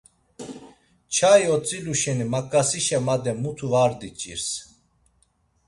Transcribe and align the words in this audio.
Çai 1.13 1.43
otzilu 1.55 1.93
şeni 2.01 2.25
maǩasişe 2.31 2.97
made 3.05 3.33
mutu 3.41 3.67
var 3.73 3.91
diç̌irs. 3.99 4.47